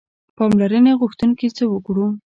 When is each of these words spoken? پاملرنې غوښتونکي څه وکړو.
پاملرنې 0.37 0.91
غوښتونکي 0.99 1.47
څه 1.57 1.63
وکړو. 1.73 2.07